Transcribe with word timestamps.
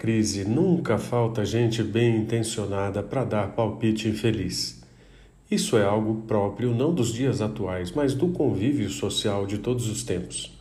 crise, 0.00 0.46
nunca 0.46 0.96
falta 0.96 1.44
gente 1.44 1.82
bem 1.82 2.16
intencionada 2.16 3.02
para 3.02 3.22
dar 3.22 3.48
palpite 3.48 4.08
infeliz. 4.08 4.80
Isso 5.50 5.76
é 5.76 5.84
algo 5.84 6.22
próprio 6.26 6.74
não 6.74 6.94
dos 6.94 7.12
dias 7.12 7.42
atuais, 7.42 7.92
mas 7.92 8.14
do 8.14 8.28
convívio 8.28 8.88
social 8.88 9.46
de 9.46 9.58
todos 9.58 9.90
os 9.90 10.02
tempos. 10.02 10.58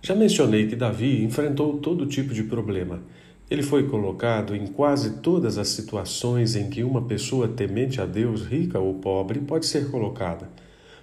Já 0.00 0.14
mencionei 0.14 0.66
que 0.66 0.74
Davi 0.74 1.22
enfrentou 1.22 1.76
todo 1.76 2.06
tipo 2.06 2.32
de 2.32 2.44
problema. 2.44 3.02
Ele 3.50 3.62
foi 3.62 3.86
colocado 3.86 4.56
em 4.56 4.66
quase 4.66 5.18
todas 5.18 5.58
as 5.58 5.68
situações 5.68 6.56
em 6.56 6.70
que 6.70 6.82
uma 6.82 7.02
pessoa 7.02 7.48
temente 7.48 8.00
a 8.00 8.06
Deus, 8.06 8.46
rica 8.46 8.78
ou 8.78 8.94
pobre, 8.94 9.40
pode 9.40 9.66
ser 9.66 9.90
colocada. 9.90 10.48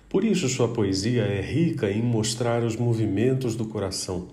Por 0.09 0.23
isso, 0.23 0.49
sua 0.49 0.69
poesia 0.69 1.21
é 1.21 1.41
rica 1.41 1.91
em 1.91 2.01
mostrar 2.01 2.63
os 2.63 2.75
movimentos 2.75 3.55
do 3.55 3.65
coração. 3.65 4.29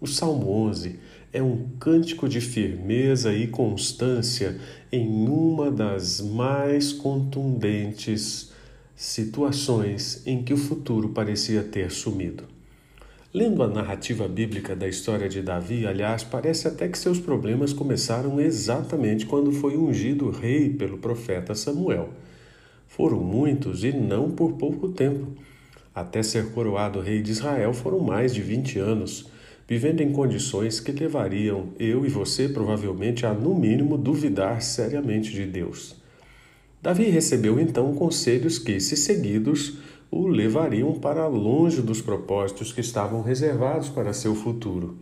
O 0.00 0.06
Salmo 0.06 0.50
11 0.68 0.98
é 1.32 1.42
um 1.42 1.68
cântico 1.78 2.28
de 2.28 2.40
firmeza 2.40 3.32
e 3.32 3.46
constância 3.46 4.58
em 4.90 5.28
uma 5.28 5.70
das 5.70 6.20
mais 6.20 6.92
contundentes 6.92 8.50
situações 8.96 10.22
em 10.26 10.42
que 10.42 10.52
o 10.52 10.58
futuro 10.58 11.10
parecia 11.10 11.62
ter 11.62 11.90
sumido. 11.90 12.44
Lendo 13.32 13.62
a 13.62 13.68
narrativa 13.68 14.26
bíblica 14.26 14.74
da 14.74 14.88
história 14.88 15.28
de 15.28 15.40
Davi, 15.40 15.86
aliás, 15.86 16.24
parece 16.24 16.66
até 16.66 16.88
que 16.88 16.98
seus 16.98 17.20
problemas 17.20 17.72
começaram 17.72 18.40
exatamente 18.40 19.24
quando 19.24 19.52
foi 19.52 19.76
ungido 19.76 20.30
rei 20.30 20.68
pelo 20.68 20.98
profeta 20.98 21.54
Samuel. 21.54 22.10
Foram 22.88 23.20
muitos 23.20 23.84
e 23.84 23.92
não 23.92 24.32
por 24.32 24.54
pouco 24.54 24.88
tempo. 24.88 25.28
Até 25.94 26.24
ser 26.24 26.50
coroado 26.50 27.00
rei 27.00 27.22
de 27.22 27.30
Israel 27.30 27.72
foram 27.72 28.00
mais 28.00 28.34
de 28.34 28.42
20 28.42 28.80
anos, 28.80 29.28
vivendo 29.70 30.00
em 30.00 30.10
condições 30.10 30.80
que 30.80 30.90
levariam 30.90 31.68
eu 31.78 32.04
e 32.04 32.08
você 32.08 32.48
provavelmente 32.48 33.24
a, 33.24 33.32
no 33.32 33.54
mínimo, 33.54 33.96
duvidar 33.96 34.60
seriamente 34.60 35.30
de 35.30 35.46
Deus. 35.46 35.94
Davi 36.82 37.04
recebeu 37.04 37.60
então 37.60 37.94
conselhos 37.94 38.58
que, 38.58 38.80
se 38.80 38.96
seguidos, 38.96 39.78
o 40.10 40.26
levariam 40.26 40.92
para 40.94 41.24
longe 41.28 41.80
dos 41.82 42.02
propósitos 42.02 42.72
que 42.72 42.80
estavam 42.80 43.22
reservados 43.22 43.88
para 43.88 44.12
seu 44.12 44.34
futuro. 44.34 44.98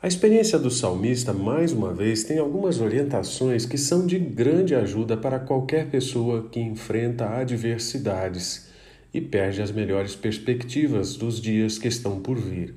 A 0.00 0.08
experiência 0.08 0.58
do 0.58 0.70
salmista, 0.70 1.34
mais 1.34 1.70
uma 1.70 1.92
vez, 1.92 2.24
tem 2.24 2.38
algumas 2.38 2.80
orientações 2.80 3.66
que 3.66 3.76
são 3.76 4.06
de 4.06 4.18
grande 4.18 4.74
ajuda 4.74 5.14
para 5.14 5.38
qualquer 5.38 5.90
pessoa 5.90 6.48
que 6.50 6.58
enfrenta 6.58 7.28
adversidades 7.28 8.66
e 9.12 9.20
perde 9.20 9.60
as 9.60 9.70
melhores 9.70 10.16
perspectivas 10.16 11.16
dos 11.16 11.38
dias 11.38 11.76
que 11.76 11.88
estão 11.88 12.18
por 12.18 12.38
vir. 12.38 12.74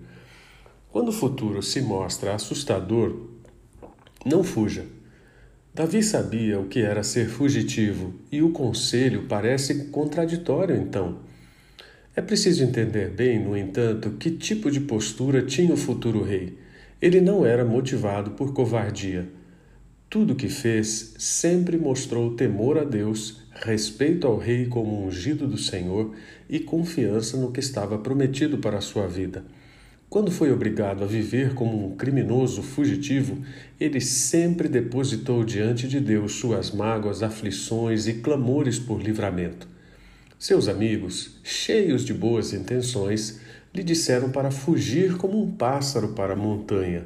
Quando 0.92 1.10
o 1.10 1.14
futuro 1.14 1.62
se 1.62 1.82
mostra 1.82 2.34
assustador, 2.34 3.28
não 4.26 4.44
fuja. 4.44 4.86
Davi 5.74 6.02
sabia 6.02 6.60
o 6.60 6.68
que 6.68 6.80
era 6.80 7.04
ser 7.04 7.30
fugitivo 7.30 8.14
e 8.32 8.42
o 8.42 8.52
conselho 8.52 9.26
parece 9.28 9.90
contraditório, 9.90 10.76
então. 10.76 11.20
É 12.16 12.22
preciso 12.22 12.64
entender 12.64 13.12
bem, 13.12 13.40
no 13.40 13.56
entanto, 13.56 14.10
que 14.12 14.32
tipo 14.32 14.72
de 14.72 14.80
postura 14.80 15.44
tinha 15.44 15.72
o 15.72 15.78
futuro 15.78 16.24
rei. 16.24 16.58
Ele 17.00 17.22
não 17.22 17.46
era 17.46 17.64
motivado 17.64 18.32
por 18.32 18.54
covardia. 18.54 19.30
Tudo 20.10 20.36
que 20.36 20.50
fez 20.50 21.14
sempre 21.20 21.78
mostrou 21.78 22.34
temor 22.34 22.80
a 22.80 22.84
Deus, 22.84 23.44
respeito 23.54 24.26
ao 24.26 24.38
rei 24.38 24.66
como 24.66 25.06
ungido 25.06 25.46
do 25.46 25.60
Senhor 25.60 26.16
e 26.50 26.60
confiança 26.60 27.38
no 27.38 27.52
que 27.52 27.60
estava 27.60 28.00
prometido 28.00 28.58
para 28.58 28.80
a 28.80 28.82
sua 28.82 29.06
vida. 29.06 29.46
Quando 30.10 30.32
foi 30.32 30.54
obrigado 30.54 31.04
a 31.04 31.08
viver 31.08 31.54
como 31.54 31.86
um 31.86 31.98
criminoso 31.98 32.62
fugitivo, 32.64 33.44
ele 33.78 34.00
sempre 34.00 34.70
depositou 34.70 35.44
diante 35.44 35.86
de 35.86 36.00
Deus 36.00 36.36
suas 36.36 36.72
mágoas, 36.72 37.22
aflições 37.22 38.08
e 38.08 38.14
clamores 38.14 38.80
por 38.80 39.02
livramento. 39.02 39.68
Seus 40.40 40.70
amigos, 40.70 41.40
cheios 41.44 42.06
de 42.06 42.14
boas 42.14 42.54
intenções, 42.54 43.42
lhe 43.76 43.84
disseram 43.84 44.32
para 44.32 44.50
fugir 44.50 45.18
como 45.18 45.44
um 45.44 45.52
pássaro 45.52 46.10
para 46.10 46.34
a 46.34 46.38
montanha. 46.38 47.04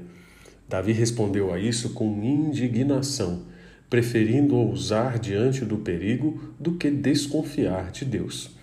Davi 0.69 0.91
respondeu 0.91 1.51
a 1.51 1.59
isso 1.59 1.93
com 1.93 2.23
indignação, 2.23 3.47
preferindo 3.89 4.55
ousar 4.55 5.17
diante 5.17 5.65
do 5.65 5.77
perigo 5.77 6.53
do 6.59 6.73
que 6.73 6.91
desconfiar 6.91 7.91
de 7.91 8.05
Deus. 8.05 8.60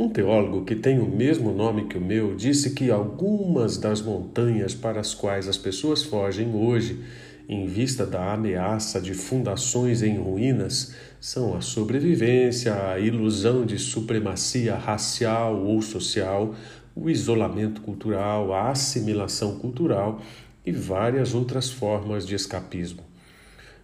Um 0.00 0.08
teólogo 0.08 0.64
que 0.64 0.74
tem 0.74 0.98
o 0.98 1.06
mesmo 1.06 1.52
nome 1.52 1.84
que 1.84 1.98
o 1.98 2.00
meu 2.00 2.34
disse 2.34 2.70
que 2.70 2.90
algumas 2.90 3.76
das 3.76 4.00
montanhas 4.00 4.74
para 4.74 4.98
as 4.98 5.12
quais 5.12 5.46
as 5.46 5.58
pessoas 5.58 6.02
fogem 6.02 6.54
hoje 6.54 7.04
em 7.46 7.66
vista 7.66 8.06
da 8.06 8.32
ameaça 8.32 8.98
de 8.98 9.12
fundações 9.12 10.02
em 10.02 10.16
ruínas, 10.16 10.94
são 11.20 11.54
a 11.54 11.60
sobrevivência, 11.60 12.74
a 12.92 12.98
ilusão 12.98 13.66
de 13.66 13.78
supremacia 13.78 14.74
racial 14.74 15.62
ou 15.62 15.82
social, 15.82 16.54
o 16.96 17.10
isolamento 17.10 17.82
cultural, 17.82 18.54
a 18.54 18.70
assimilação 18.70 19.58
cultural 19.58 20.22
e 20.64 20.72
várias 20.72 21.34
outras 21.34 21.68
formas 21.68 22.26
de 22.26 22.34
escapismo. 22.34 23.02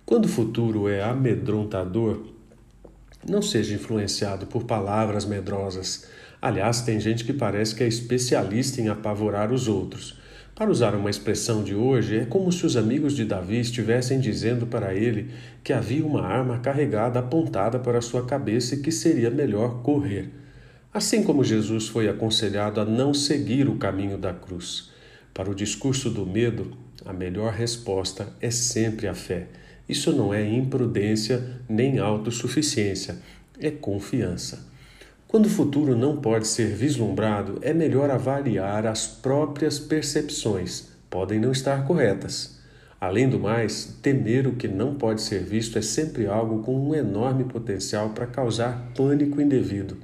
Quando 0.07 0.25
o 0.25 0.29
futuro 0.29 0.89
é 0.89 1.03
amedrontador, 1.03 2.36
não 3.29 3.43
seja 3.43 3.75
influenciado 3.75 4.47
por 4.47 4.65
palavras 4.65 5.25
medrosas. 5.25 6.07
Aliás, 6.41 6.83
tem 6.83 7.01
gente 7.01 7.25
que 7.25 7.33
parece 7.33 7.75
que 7.75 7.83
é 7.83 7.89
especialista 7.89 8.81
em 8.81 8.89
apavorar 8.89 9.53
os 9.53 9.69
outros. 9.69 10.19
Para 10.55 10.71
usar 10.71 10.95
uma 10.95 11.11
expressão 11.11 11.63
de 11.63 11.75
hoje, 11.75 12.17
é 12.17 12.25
como 12.25 12.51
se 12.51 12.65
os 12.65 12.77
amigos 12.77 13.15
de 13.15 13.27
Davi 13.27 13.61
estivessem 13.61 14.19
dizendo 14.19 14.67
para 14.67 14.95
ele 14.95 15.31
que 15.63 15.73
havia 15.73 16.05
uma 16.05 16.23
arma 16.23 16.61
carregada 16.61 17.19
apontada 17.19 17.79
para 17.79 18.01
sua 18.01 18.25
cabeça 18.25 18.75
e 18.75 18.81
que 18.81 18.91
seria 18.91 19.31
melhor 19.31 19.83
correr. 19.83 20.31
Assim 20.95 21.23
como 21.23 21.45
Jesus 21.45 21.89
foi 21.89 22.09
aconselhado 22.09 22.81
a 22.81 22.87
não 22.87 23.13
seguir 23.13 23.69
o 23.69 23.77
caminho 23.77 24.17
da 24.17 24.33
cruz. 24.33 24.91
Para 25.35 25.51
o 25.51 25.55
discurso 25.55 26.09
do 26.09 26.25
medo, 26.25 26.75
a 27.05 27.13
melhor 27.13 27.53
resposta 27.53 28.29
é 28.41 28.51
sempre 28.51 29.07
a 29.07 29.15
fé. 29.15 29.49
Isso 29.89 30.13
não 30.13 30.35
é 30.35 30.47
imprudência 30.47 31.61
nem 31.69 31.99
autossuficiência, 31.99 33.17
é 33.61 33.71
confiança. 33.71 34.67
Quando 35.29 35.47
o 35.47 35.51
futuro 35.51 35.97
não 35.97 36.17
pode 36.17 36.47
ser 36.47 36.75
vislumbrado, 36.75 37.59
é 37.63 37.75
melhor 37.75 38.11
avaliar 38.11 38.87
as 38.87 39.07
próprias 39.07 39.79
percepções. 39.79 40.89
Podem 41.11 41.39
não 41.39 41.53
estar 41.53 41.85
corretas. 41.87 42.57
Além 43.01 43.29
do 43.29 43.39
mais, 43.39 43.99
temer 44.01 44.47
o 44.47 44.55
que 44.55 44.67
não 44.67 44.95
pode 44.95 45.21
ser 45.21 45.43
visto 45.43 45.79
é 45.79 45.83
sempre 45.83 46.27
algo 46.27 46.63
com 46.63 46.75
um 46.75 46.95
enorme 46.95 47.45
potencial 47.45 48.11
para 48.11 48.27
causar 48.27 48.93
pânico 48.97 49.41
indevido. 49.41 49.99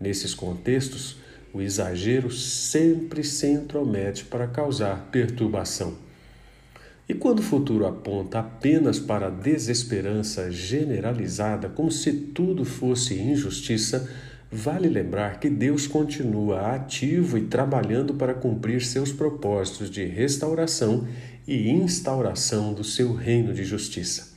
Nesses 0.00 0.34
contextos, 0.34 1.16
o 1.52 1.62
exagero 1.62 2.30
sempre 2.32 3.22
se 3.22 3.46
intromete 3.46 4.24
para 4.24 4.48
causar 4.48 5.08
perturbação. 5.12 5.94
E 7.08 7.14
quando 7.14 7.40
o 7.40 7.42
futuro 7.42 7.86
aponta 7.86 8.38
apenas 8.38 8.98
para 8.98 9.26
a 9.26 9.30
desesperança 9.30 10.50
generalizada, 10.50 11.68
como 11.68 11.90
se 11.90 12.12
tudo 12.12 12.64
fosse 12.64 13.14
injustiça, 13.18 14.08
Vale 14.56 14.88
lembrar 14.88 15.40
que 15.40 15.50
Deus 15.50 15.88
continua 15.88 16.76
ativo 16.76 17.36
e 17.36 17.40
trabalhando 17.40 18.14
para 18.14 18.32
cumprir 18.32 18.80
seus 18.82 19.10
propósitos 19.10 19.90
de 19.90 20.04
restauração 20.04 21.08
e 21.44 21.68
instauração 21.68 22.72
do 22.72 22.84
seu 22.84 23.12
reino 23.12 23.52
de 23.52 23.64
justiça. 23.64 24.32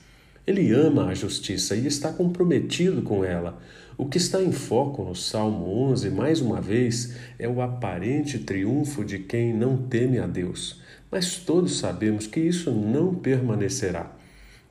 Ele 0.47 0.71
ama 0.71 1.09
a 1.09 1.13
justiça 1.13 1.75
e 1.75 1.85
está 1.85 2.11
comprometido 2.11 3.03
com 3.03 3.23
ela. 3.23 3.61
O 3.97 4.05
que 4.05 4.19
está 4.19 4.43
em 4.43 4.51
foco 4.51 5.03
no 5.03 5.15
Salmo 5.15 5.65
11, 5.89 6.11
mais 6.11 6.39
uma 6.39 6.61
vez, 6.61 7.15
é 7.39 7.47
o 7.47 7.61
aparente 7.61 8.37
triunfo 8.37 9.03
de 9.03 9.17
quem 9.17 9.51
não 9.51 9.75
teme 9.75 10.19
a 10.19 10.27
Deus. 10.27 10.79
Mas 11.09 11.37
todos 11.37 11.79
sabemos 11.79 12.27
que 12.27 12.39
isso 12.39 12.69
não 12.69 13.15
permanecerá. 13.15 14.15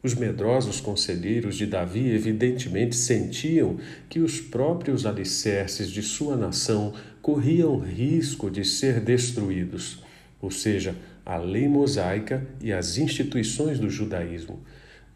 Os 0.00 0.14
medrosos 0.14 0.80
conselheiros 0.80 1.56
de 1.56 1.66
Davi 1.66 2.08
evidentemente 2.08 2.94
sentiam 2.94 3.78
que 4.08 4.20
os 4.20 4.40
próprios 4.40 5.04
alicerces 5.04 5.90
de 5.90 6.02
sua 6.02 6.36
nação 6.36 6.94
corriam 7.20 7.80
risco 7.80 8.48
de 8.48 8.64
ser 8.64 9.00
destruídos, 9.00 10.04
ou 10.40 10.52
seja, 10.52 10.94
a 11.24 11.36
lei 11.36 11.66
mosaica 11.66 12.46
e 12.60 12.72
as 12.72 12.96
instituições 12.96 13.80
do 13.80 13.90
judaísmo. 13.90 14.60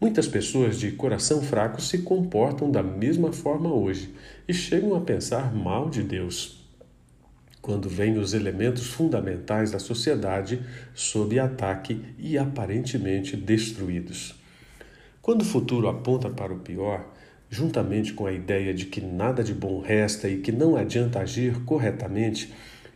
Muitas 0.01 0.27
pessoas 0.27 0.79
de 0.79 0.91
coração 0.93 1.43
fraco 1.43 1.79
se 1.79 1.99
comportam 1.99 2.71
da 2.71 2.81
mesma 2.81 3.31
forma 3.31 3.71
hoje 3.71 4.11
e 4.47 4.53
chegam 4.53 4.95
a 4.95 5.01
pensar 5.01 5.53
mal 5.53 5.91
de 5.91 6.01
Deus. 6.01 6.67
Quando 7.61 7.87
vêm 7.87 8.17
os 8.17 8.33
elementos 8.33 8.87
fundamentais 8.87 9.69
da 9.69 9.77
sociedade 9.77 10.59
sob 10.95 11.37
ataque 11.37 12.01
e 12.17 12.35
aparentemente 12.35 13.37
destruídos. 13.37 14.33
Quando 15.21 15.43
o 15.43 15.45
futuro 15.45 15.87
aponta 15.87 16.31
para 16.31 16.51
o 16.51 16.61
pior, 16.61 17.13
juntamente 17.47 18.11
com 18.11 18.25
a 18.25 18.33
ideia 18.33 18.73
de 18.73 18.87
que 18.87 19.01
nada 19.01 19.43
de 19.43 19.53
bom 19.53 19.81
resta 19.81 20.27
e 20.27 20.39
que 20.39 20.51
não 20.51 20.75
adianta 20.75 21.19
agir 21.19 21.63
corretamente, 21.63 22.51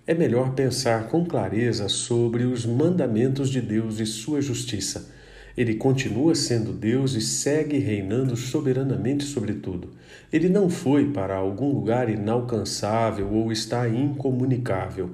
é 0.08 0.16
melhor 0.16 0.56
pensar 0.56 1.08
com 1.08 1.24
clareza 1.24 1.88
sobre 1.88 2.46
os 2.46 2.66
mandamentos 2.66 3.52
de 3.52 3.62
Deus 3.62 4.00
e 4.00 4.08
sua 4.08 4.42
justiça. 4.42 5.14
Ele 5.58 5.76
continua 5.76 6.36
sendo 6.36 6.74
Deus 6.74 7.14
e 7.14 7.22
segue 7.22 7.78
reinando 7.78 8.36
soberanamente 8.36 9.24
sobre 9.24 9.54
tudo. 9.54 9.90
Ele 10.32 10.50
não 10.50 10.70
foi 10.70 11.12
para 11.12 11.36
algum 11.36 11.72
lugar 11.72 12.10
inalcançável 12.10 13.32
ou 13.32 13.52
está 13.52 13.88
incomunicável. 13.88 15.12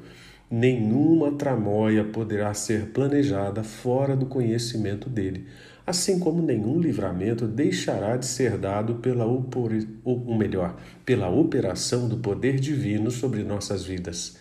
Nenhuma 0.49 1.31
tramóia 1.31 2.03
poderá 2.03 2.53
ser 2.53 2.88
planejada 2.88 3.63
fora 3.63 4.17
do 4.17 4.25
conhecimento 4.25 5.09
dele, 5.09 5.45
assim 5.88 6.19
como 6.19 6.41
nenhum 6.41 6.79
livramento 6.79 7.47
deixará 7.47 8.17
de 8.17 8.25
ser 8.25 8.57
dado 8.57 8.95
pela 8.95 9.25
ou 9.25 10.35
melhor, 10.38 10.75
pela 11.05 11.29
operação 11.29 12.09
do 12.09 12.17
poder 12.17 12.59
divino 12.59 13.11
sobre 13.11 13.43
nossas 13.43 13.85
vidas. 13.85 14.38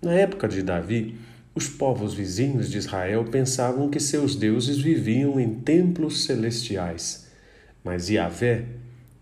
Na 0.00 0.14
época 0.14 0.48
de 0.48 0.62
Davi, 0.62 1.16
os 1.54 1.68
povos 1.68 2.14
vizinhos 2.14 2.70
de 2.70 2.78
Israel 2.78 3.24
pensavam 3.24 3.88
que 3.90 4.00
seus 4.00 4.34
deuses 4.34 4.78
viviam 4.78 5.38
em 5.38 5.54
templos 5.54 6.24
celestiais. 6.24 7.26
Mas 7.84 8.08
Yahvé 8.08 8.64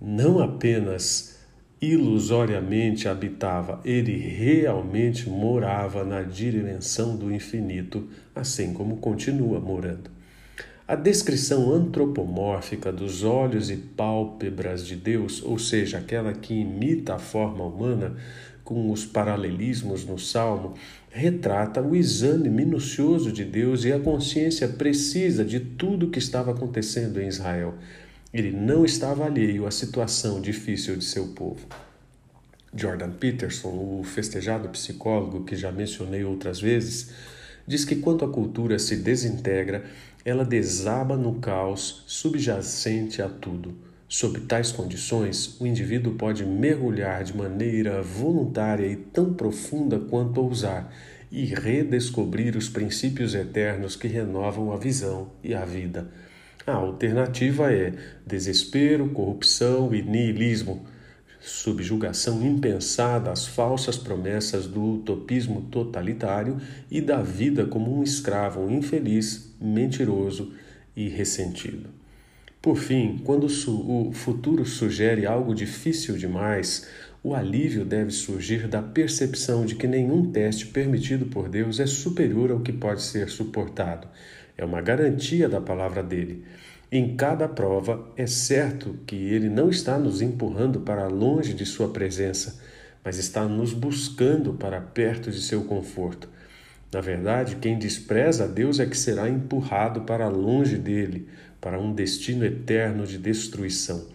não 0.00 0.38
apenas 0.38 1.38
ilusoriamente 1.80 3.08
habitava, 3.08 3.80
ele 3.84 4.16
realmente 4.16 5.28
morava 5.28 6.04
na 6.04 6.22
dimensão 6.22 7.16
do 7.16 7.32
infinito, 7.32 8.06
assim 8.34 8.74
como 8.74 8.98
continua 8.98 9.58
morando. 9.58 10.10
A 10.90 10.96
descrição 10.96 11.72
antropomórfica 11.72 12.90
dos 12.90 13.22
olhos 13.22 13.70
e 13.70 13.76
pálpebras 13.76 14.84
de 14.84 14.96
Deus, 14.96 15.40
ou 15.40 15.56
seja, 15.56 15.98
aquela 15.98 16.32
que 16.32 16.52
imita 16.52 17.14
a 17.14 17.18
forma 17.20 17.64
humana, 17.64 18.16
com 18.64 18.90
os 18.90 19.06
paralelismos 19.06 20.04
no 20.04 20.18
Salmo, 20.18 20.74
retrata 21.08 21.80
o 21.80 21.94
exame 21.94 22.48
minucioso 22.50 23.30
de 23.30 23.44
Deus 23.44 23.84
e 23.84 23.92
a 23.92 24.00
consciência 24.00 24.66
precisa 24.66 25.44
de 25.44 25.60
tudo 25.60 26.06
o 26.06 26.10
que 26.10 26.18
estava 26.18 26.50
acontecendo 26.50 27.20
em 27.20 27.28
Israel. 27.28 27.74
Ele 28.34 28.50
não 28.50 28.84
estava 28.84 29.26
alheio 29.26 29.68
à 29.68 29.70
situação 29.70 30.40
difícil 30.40 30.96
de 30.96 31.04
seu 31.04 31.28
povo. 31.28 31.68
Jordan 32.74 33.12
Peterson, 33.12 33.68
o 33.68 34.02
festejado 34.02 34.68
psicólogo 34.70 35.44
que 35.44 35.54
já 35.54 35.70
mencionei 35.70 36.24
outras 36.24 36.60
vezes, 36.60 37.12
diz 37.70 37.84
que 37.84 37.94
quando 37.94 38.24
a 38.24 38.28
cultura 38.28 38.80
se 38.80 38.96
desintegra, 38.96 39.84
ela 40.24 40.44
desaba 40.44 41.16
no 41.16 41.36
caos 41.36 42.02
subjacente 42.04 43.22
a 43.22 43.28
tudo. 43.28 43.76
Sob 44.08 44.40
tais 44.40 44.72
condições, 44.72 45.56
o 45.60 45.64
indivíduo 45.64 46.14
pode 46.14 46.44
mergulhar 46.44 47.22
de 47.22 47.36
maneira 47.36 48.02
voluntária 48.02 48.84
e 48.84 48.96
tão 48.96 49.32
profunda 49.34 50.00
quanto 50.00 50.40
ousar 50.40 50.92
e 51.30 51.44
redescobrir 51.44 52.56
os 52.56 52.68
princípios 52.68 53.36
eternos 53.36 53.94
que 53.94 54.08
renovam 54.08 54.72
a 54.72 54.76
visão 54.76 55.30
e 55.40 55.54
a 55.54 55.64
vida. 55.64 56.08
A 56.66 56.72
alternativa 56.72 57.72
é 57.72 57.92
desespero, 58.26 59.10
corrupção 59.10 59.94
e 59.94 60.02
niilismo, 60.02 60.84
subjugação 61.40 62.44
impensada 62.46 63.30
às 63.32 63.46
falsas 63.46 63.96
promessas 63.96 64.66
do 64.66 64.96
utopismo 64.96 65.62
totalitário 65.70 66.58
e 66.90 67.00
da 67.00 67.22
vida 67.22 67.64
como 67.64 67.98
um 67.98 68.02
escravo 68.02 68.70
infeliz, 68.70 69.54
mentiroso 69.60 70.52
e 70.94 71.08
ressentido. 71.08 71.88
Por 72.60 72.76
fim, 72.76 73.18
quando 73.24 73.46
o 73.46 74.12
futuro 74.12 74.66
sugere 74.66 75.24
algo 75.24 75.54
difícil 75.54 76.18
demais, 76.18 76.86
o 77.22 77.34
alívio 77.34 77.84
deve 77.84 78.10
surgir 78.10 78.68
da 78.68 78.82
percepção 78.82 79.64
de 79.64 79.74
que 79.74 79.86
nenhum 79.86 80.30
teste 80.30 80.66
permitido 80.66 81.26
por 81.26 81.48
Deus 81.48 81.80
é 81.80 81.86
superior 81.86 82.50
ao 82.50 82.60
que 82.60 82.72
pode 82.72 83.02
ser 83.02 83.30
suportado. 83.30 84.06
É 84.56 84.64
uma 84.64 84.82
garantia 84.82 85.48
da 85.48 85.60
palavra 85.60 86.02
dele. 86.02 86.44
Em 86.92 87.14
cada 87.14 87.46
prova, 87.46 88.04
é 88.16 88.26
certo 88.26 88.98
que 89.06 89.14
ele 89.14 89.48
não 89.48 89.70
está 89.70 89.96
nos 89.96 90.20
empurrando 90.20 90.80
para 90.80 91.06
longe 91.06 91.54
de 91.54 91.64
sua 91.64 91.88
presença, 91.90 92.60
mas 93.04 93.16
está 93.16 93.46
nos 93.46 93.72
buscando 93.72 94.54
para 94.54 94.80
perto 94.80 95.30
de 95.30 95.40
seu 95.40 95.62
conforto. 95.62 96.28
Na 96.92 97.00
verdade, 97.00 97.58
quem 97.60 97.78
despreza 97.78 98.48
Deus 98.48 98.80
é 98.80 98.86
que 98.86 98.98
será 98.98 99.28
empurrado 99.28 100.00
para 100.00 100.26
longe 100.26 100.76
dele, 100.76 101.28
para 101.60 101.78
um 101.78 101.94
destino 101.94 102.44
eterno 102.44 103.06
de 103.06 103.18
destruição. 103.18 104.08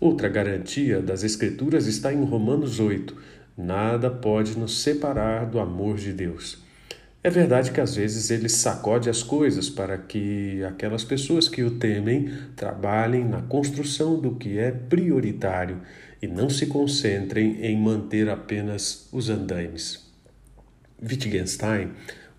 Outra 0.00 0.26
garantia 0.26 1.02
das 1.02 1.24
Escrituras 1.24 1.86
está 1.86 2.14
em 2.14 2.24
Romanos 2.24 2.80
8: 2.80 3.14
nada 3.58 4.10
pode 4.10 4.58
nos 4.58 4.80
separar 4.80 5.44
do 5.44 5.60
amor 5.60 5.98
de 5.98 6.14
Deus. 6.14 6.62
É 7.24 7.30
verdade 7.30 7.70
que 7.70 7.80
às 7.80 7.94
vezes 7.94 8.30
ele 8.30 8.48
sacode 8.48 9.08
as 9.08 9.22
coisas 9.22 9.70
para 9.70 9.96
que 9.96 10.62
aquelas 10.64 11.04
pessoas 11.04 11.48
que 11.48 11.62
o 11.62 11.78
temem 11.78 12.32
trabalhem 12.56 13.24
na 13.24 13.40
construção 13.42 14.20
do 14.20 14.34
que 14.34 14.58
é 14.58 14.72
prioritário 14.72 15.80
e 16.20 16.26
não 16.26 16.50
se 16.50 16.66
concentrem 16.66 17.64
em 17.64 17.78
manter 17.78 18.28
apenas 18.28 19.08
os 19.12 19.28
andaimes. 19.28 20.10
Wittgenstein 21.00 21.92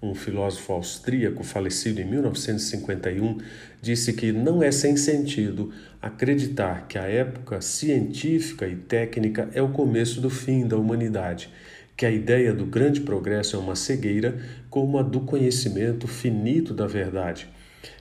um 0.04 0.14
filósofo 0.14 0.74
austríaco 0.74 1.44
falecido 1.44 2.02
em 2.02 2.06
1951, 2.06 3.38
disse 3.82 4.12
que 4.12 4.34
não 4.34 4.62
é 4.62 4.70
sem 4.70 4.98
sentido 4.98 5.72
acreditar 6.02 6.88
que 6.88 6.98
a 6.98 7.04
época 7.04 7.62
científica 7.62 8.68
e 8.68 8.76
técnica 8.76 9.50
é 9.54 9.62
o 9.62 9.70
começo 9.70 10.20
do 10.20 10.30
fim 10.30 10.68
da 10.68 10.76
humanidade, 10.76 11.50
que 11.96 12.06
a 12.06 12.12
ideia 12.12 12.54
do 12.54 12.66
grande 12.66 13.02
progresso 13.02 13.56
é 13.56 13.60
uma 13.60 13.76
cegueira 13.76 14.38
como 14.70 14.98
a 14.98 15.02
do 15.02 15.22
conhecimento 15.22 16.08
finito 16.08 16.74
da 16.74 16.88
verdade, 16.88 17.48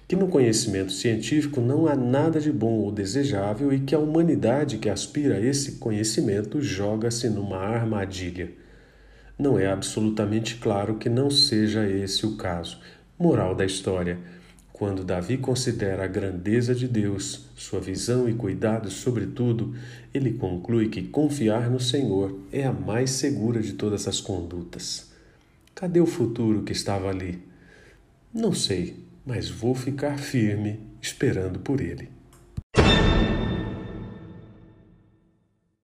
que 0.09 0.17
no 0.17 0.29
conhecimento 0.29 0.93
científico 0.93 1.61
não 1.61 1.87
há 1.87 1.95
nada 1.95 2.41
de 2.41 2.53
bom 2.53 2.81
ou 2.81 2.93
desejável 2.93 3.73
e 3.73 3.81
que 3.81 3.95
a 3.95 3.99
humanidade 3.99 4.79
que 4.79 4.89
aspira 4.89 5.37
a 5.37 5.41
esse 5.41 5.73
conhecimento 5.73 6.61
joga-se 6.61 7.29
numa 7.29 7.59
armadilha 7.59 8.51
não 9.43 9.59
é 9.59 9.67
absolutamente 9.67 10.57
claro 10.57 10.97
que 10.97 11.09
não 11.09 11.31
seja 11.31 11.85
esse 11.89 12.25
o 12.25 12.37
caso. 12.37 12.79
Moral 13.19 13.55
da 13.55 13.65
história: 13.65 14.19
quando 14.83 15.05
Davi 15.05 15.39
considera 15.39 16.03
a 16.03 16.09
grandeza 16.09 16.75
de 16.75 16.89
Deus, 16.89 17.47
sua 17.55 17.79
visão 17.79 18.29
e 18.29 18.35
cuidado 18.35 18.91
sobre 18.91 19.27
tudo, 19.27 19.77
ele 20.13 20.33
conclui 20.33 20.89
que 20.89 21.05
confiar 21.05 21.71
no 21.71 21.79
Senhor 21.79 22.37
é 22.51 22.65
a 22.65 22.73
mais 22.73 23.13
segura 23.13 23.63
de 23.63 23.75
todas 23.75 24.09
as 24.09 24.21
condutas. 24.21 25.13
Cadê 25.73 26.01
o 26.01 26.05
futuro 26.05 26.65
que 26.65 26.73
estava 26.73 27.09
ali? 27.09 27.41
Não 28.35 28.53
sei, 28.53 28.97
mas 29.25 29.49
vou 29.49 29.73
ficar 29.73 30.19
firme 30.19 30.81
esperando 31.01 31.61
por 31.61 31.81
ele. 31.81 32.09